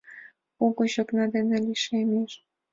Угыч 0.65 0.93
окна 1.01 1.25
деке 1.33 1.57
лишемеш. 1.65 2.31